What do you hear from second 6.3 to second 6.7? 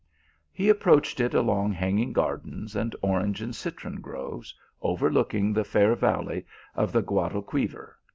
of 206